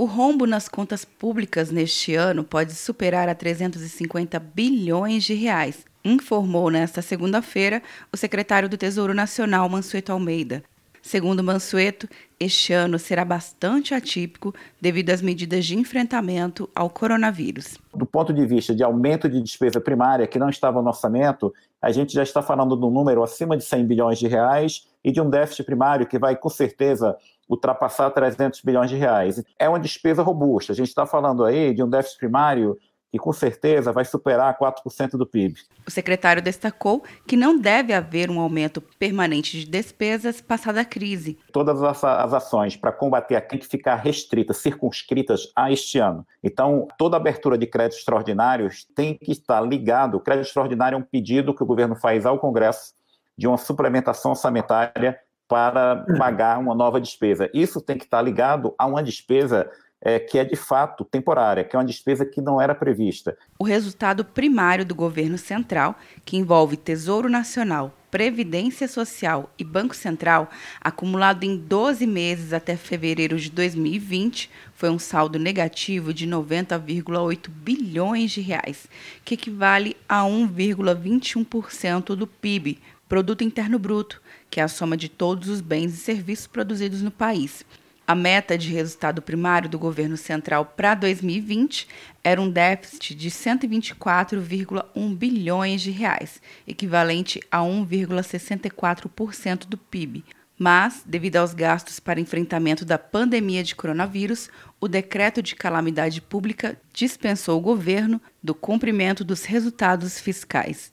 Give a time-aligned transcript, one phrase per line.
[0.00, 6.70] O rombo nas contas públicas neste ano pode superar a 350 bilhões de reais, informou
[6.70, 10.62] nesta segunda-feira o secretário do Tesouro Nacional, Mansueto Almeida.
[11.02, 12.08] Segundo Mansueto,
[12.38, 17.76] este ano será bastante atípico devido às medidas de enfrentamento ao coronavírus.
[17.92, 21.52] Do ponto de vista de aumento de despesa primária, que não estava no orçamento,
[21.82, 25.10] a gente já está falando de um número acima de 100 bilhões de reais e
[25.10, 27.16] de um déficit primário que vai, com certeza,
[27.48, 29.42] ultrapassar 300 bilhões de reais.
[29.58, 30.72] É uma despesa robusta.
[30.72, 32.76] A gente está falando aí de um déficit primário
[33.10, 35.54] que com certeza vai superar 4% do PIB.
[35.86, 41.38] O secretário destacou que não deve haver um aumento permanente de despesas passada a crise.
[41.52, 46.26] Todas as ações para combater a crise ficar restritas, circunscritas a este ano.
[46.42, 50.16] Então, toda abertura de créditos extraordinários tem que estar ligado.
[50.16, 52.92] O crédito extraordinário é um pedido que o governo faz ao Congresso
[53.36, 57.50] de uma suplementação orçamentária para pagar uma nova despesa.
[57.54, 59.68] Isso tem que estar ligado a uma despesa
[60.00, 63.36] é, que é de fato temporária, que é uma despesa que não era prevista.
[63.58, 70.48] O resultado primário do governo central, que envolve Tesouro Nacional, Previdência Social e Banco Central,
[70.80, 78.30] acumulado em 12 meses até fevereiro de 2020, foi um saldo negativo de 90,8 bilhões
[78.30, 78.86] de reais,
[79.24, 82.78] que equivale a 1,21% do PIB,
[83.08, 84.20] Produto Interno Bruto,
[84.50, 87.64] que é a soma de todos os bens e serviços produzidos no país.
[88.06, 91.88] A meta de resultado primário do governo central para 2020
[92.22, 100.24] era um déficit de 124,1 bilhões de reais, equivalente a 1,64% do PIB.
[100.58, 104.50] Mas, devido aos gastos para enfrentamento da pandemia de coronavírus,
[104.80, 110.92] o decreto de calamidade pública dispensou o governo do cumprimento dos resultados fiscais.